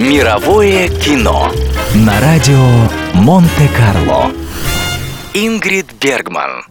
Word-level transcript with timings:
Мировое 0.00 0.88
кино 0.88 1.52
на 1.94 2.18
радио 2.22 2.88
Монте-Карло. 3.12 4.30
Ингрид 5.34 5.88
Бергман. 6.00 6.64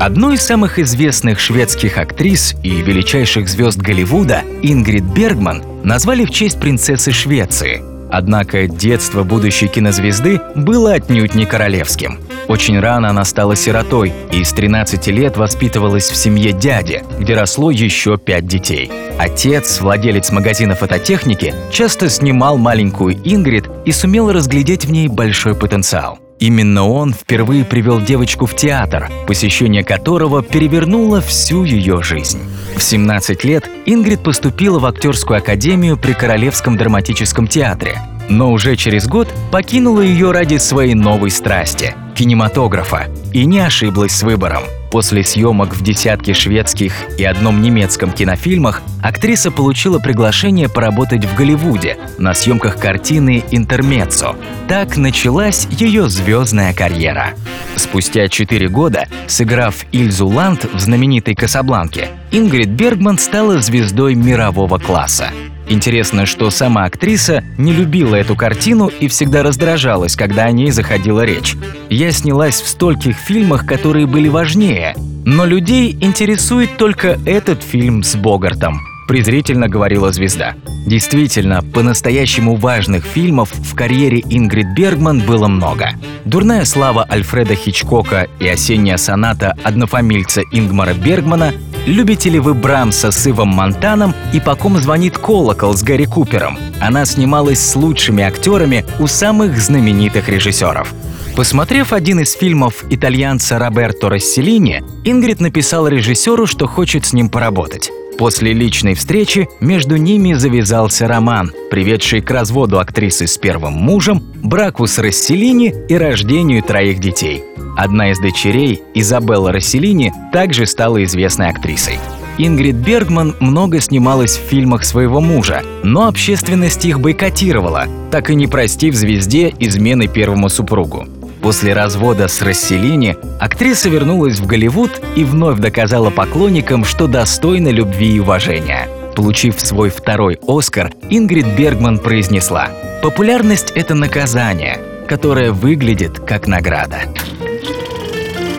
Одной 0.00 0.34
из 0.34 0.42
самых 0.42 0.80
известных 0.80 1.38
шведских 1.38 1.96
актрис 1.96 2.56
и 2.64 2.82
величайших 2.82 3.48
звезд 3.48 3.78
Голливуда, 3.78 4.42
Ингрид 4.62 5.04
Бергман, 5.04 5.62
назвали 5.84 6.24
в 6.24 6.30
честь 6.32 6.58
принцессы 6.58 7.12
Швеции. 7.12 7.84
Однако 8.10 8.66
детство 8.66 9.22
будущей 9.22 9.68
кинозвезды 9.68 10.40
было 10.56 10.94
отнюдь 10.94 11.36
не 11.36 11.46
королевским. 11.46 12.18
Очень 12.50 12.80
рано 12.80 13.10
она 13.10 13.24
стала 13.24 13.54
сиротой 13.54 14.12
и 14.32 14.42
с 14.42 14.52
13 14.52 15.06
лет 15.06 15.36
воспитывалась 15.36 16.10
в 16.10 16.16
семье 16.16 16.50
дяди, 16.50 17.04
где 17.20 17.34
росло 17.34 17.70
еще 17.70 18.18
пять 18.18 18.44
детей. 18.44 18.90
Отец, 19.20 19.80
владелец 19.80 20.32
магазина 20.32 20.74
фототехники, 20.74 21.54
часто 21.70 22.10
снимал 22.10 22.58
маленькую 22.58 23.14
Ингрид 23.22 23.70
и 23.84 23.92
сумел 23.92 24.32
разглядеть 24.32 24.84
в 24.84 24.90
ней 24.90 25.06
большой 25.06 25.54
потенциал. 25.54 26.18
Именно 26.40 26.88
он 26.88 27.12
впервые 27.12 27.64
привел 27.64 28.00
девочку 28.00 28.46
в 28.46 28.56
театр, 28.56 29.08
посещение 29.28 29.84
которого 29.84 30.42
перевернуло 30.42 31.20
всю 31.20 31.62
ее 31.62 32.02
жизнь. 32.02 32.40
В 32.74 32.82
17 32.82 33.44
лет 33.44 33.70
Ингрид 33.86 34.24
поступила 34.24 34.80
в 34.80 34.86
актерскую 34.86 35.38
академию 35.38 35.96
при 35.96 36.14
Королевском 36.14 36.76
драматическом 36.76 37.46
театре, 37.46 38.00
но 38.30 38.50
уже 38.50 38.76
через 38.76 39.06
год 39.06 39.28
покинула 39.52 40.00
ее 40.00 40.30
ради 40.30 40.56
своей 40.56 40.94
новой 40.94 41.30
страсти– 41.30 41.94
кинематографа, 42.14 43.08
и 43.32 43.44
не 43.44 43.58
ошиблась 43.58 44.12
с 44.12 44.22
выбором– 44.22 44.62
После 44.90 45.22
съемок 45.22 45.76
в 45.76 45.82
десятке 45.82 46.34
шведских 46.34 46.92
и 47.16 47.24
одном 47.24 47.62
немецком 47.62 48.10
кинофильмах 48.10 48.82
актриса 49.00 49.52
получила 49.52 50.00
приглашение 50.00 50.68
поработать 50.68 51.24
в 51.24 51.36
Голливуде 51.36 51.96
на 52.18 52.34
съемках 52.34 52.76
картины 52.76 53.44
«Интермеццо». 53.52 54.34
Так 54.68 54.96
началась 54.96 55.68
ее 55.70 56.08
звездная 56.10 56.74
карьера. 56.74 57.34
Спустя 57.76 58.26
четыре 58.28 58.68
года, 58.68 59.06
сыграв 59.28 59.76
Ильзу 59.92 60.26
Ланд 60.26 60.64
в 60.72 60.80
знаменитой 60.80 61.36
«Касабланке», 61.36 62.08
Ингрид 62.32 62.68
Бергман 62.70 63.18
стала 63.18 63.62
звездой 63.62 64.16
мирового 64.16 64.78
класса. 64.78 65.30
Интересно, 65.70 66.26
что 66.26 66.50
сама 66.50 66.84
актриса 66.84 67.44
не 67.56 67.72
любила 67.72 68.16
эту 68.16 68.34
картину 68.34 68.88
и 68.88 69.06
всегда 69.06 69.44
раздражалась, 69.44 70.16
когда 70.16 70.42
о 70.46 70.50
ней 70.50 70.72
заходила 70.72 71.24
речь. 71.24 71.56
«Я 71.88 72.10
снялась 72.10 72.60
в 72.60 72.66
стольких 72.66 73.16
фильмах, 73.16 73.64
которые 73.66 74.08
были 74.08 74.26
важнее, 74.26 74.96
но 75.24 75.44
людей 75.44 75.96
интересует 76.00 76.76
только 76.76 77.20
этот 77.24 77.62
фильм 77.62 78.02
с 78.02 78.16
Богартом», 78.16 78.80
презрительно 79.06 79.68
говорила 79.68 80.10
звезда. 80.12 80.56
Действительно, 80.88 81.62
по-настоящему 81.62 82.56
важных 82.56 83.04
фильмов 83.04 83.52
в 83.52 83.76
карьере 83.76 84.24
Ингрид 84.28 84.74
Бергман 84.74 85.20
было 85.20 85.46
много. 85.46 85.90
«Дурная 86.24 86.64
слава» 86.64 87.06
Альфреда 87.08 87.54
Хичкока 87.54 88.26
и 88.40 88.48
«Осенняя 88.48 88.96
соната» 88.96 89.54
однофамильца 89.62 90.42
Ингмара 90.50 90.94
Бергмана 90.94 91.52
Любите 91.86 92.28
ли 92.28 92.38
вы 92.38 92.54
Брамса 92.54 93.10
с 93.10 93.26
Ивом 93.26 93.48
Монтаном 93.48 94.14
и 94.34 94.40
по 94.40 94.54
ком 94.54 94.76
звонит 94.78 95.16
колокол 95.16 95.74
с 95.74 95.82
Гарри 95.82 96.04
Купером? 96.04 96.58
Она 96.80 97.06
снималась 97.06 97.60
с 97.60 97.74
лучшими 97.74 98.22
актерами 98.22 98.84
у 98.98 99.06
самых 99.06 99.58
знаменитых 99.58 100.28
режиссеров. 100.28 100.94
Посмотрев 101.36 101.92
один 101.92 102.20
из 102.20 102.32
фильмов 102.32 102.84
итальянца 102.90 103.58
Роберто 103.58 104.10
Расселини, 104.10 104.82
Ингрид 105.04 105.40
написала 105.40 105.86
режиссеру, 105.88 106.46
что 106.46 106.66
хочет 106.66 107.06
с 107.06 107.12
ним 107.14 107.30
поработать. 107.30 107.90
После 108.18 108.52
личной 108.52 108.94
встречи 108.94 109.48
между 109.60 109.96
ними 109.96 110.34
завязался 110.34 111.08
роман, 111.08 111.52
приведший 111.70 112.20
к 112.20 112.30
разводу 112.30 112.78
актрисы 112.78 113.26
с 113.26 113.38
первым 113.38 113.72
мужем, 113.72 114.22
браку 114.34 114.86
с 114.86 114.98
Расселини 114.98 115.74
и 115.88 115.94
рождению 115.94 116.62
троих 116.62 116.98
детей. 116.98 117.42
Одна 117.80 118.10
из 118.10 118.18
дочерей, 118.18 118.82
Изабелла 118.92 119.52
Расселини, 119.52 120.12
также 120.34 120.66
стала 120.66 121.02
известной 121.02 121.48
актрисой. 121.48 121.98
Ингрид 122.36 122.74
Бергман 122.74 123.34
много 123.40 123.80
снималась 123.80 124.36
в 124.36 124.42
фильмах 124.42 124.84
своего 124.84 125.22
мужа, 125.22 125.62
но 125.82 126.06
общественность 126.06 126.84
их 126.84 127.00
бойкотировала, 127.00 127.86
так 128.10 128.28
и 128.28 128.34
не 128.34 128.46
простив 128.46 128.94
звезде 128.94 129.54
измены 129.58 130.08
первому 130.08 130.50
супругу. 130.50 131.08
После 131.40 131.72
развода 131.72 132.28
с 132.28 132.42
Расселини 132.42 133.16
актриса 133.40 133.88
вернулась 133.88 134.40
в 134.40 134.46
Голливуд 134.46 135.00
и 135.16 135.24
вновь 135.24 135.58
доказала 135.58 136.10
поклонникам, 136.10 136.84
что 136.84 137.06
достойна 137.06 137.68
любви 137.68 138.16
и 138.16 138.20
уважения. 138.20 138.90
Получив 139.16 139.58
свой 139.58 139.88
второй 139.88 140.38
«Оскар», 140.46 140.92
Ингрид 141.08 141.46
Бергман 141.56 141.98
произнесла 141.98 142.68
«Популярность– 143.02 143.72
это 143.74 143.94
наказание, 143.94 144.78
которое 145.08 145.50
выглядит 145.50 146.18
как 146.20 146.46
награда». 146.46 147.04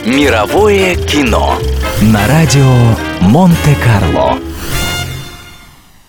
Мировое 0.06 0.96
кино 0.96 1.54
на 2.02 2.28
радио 2.28 2.74
Монте-Карло. 3.22 4.51